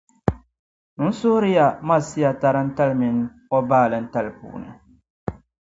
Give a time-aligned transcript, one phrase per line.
[1.03, 3.15] N suhiri ya Masia tarintali min’
[3.55, 4.69] o baalintali puuni.